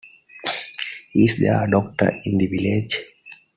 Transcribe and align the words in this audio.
Is 1.13 1.37
there 1.39 1.63
a 1.63 1.69
doctor 1.69 2.11
in 2.25 2.39
the 2.39 2.47
village? 2.47 2.97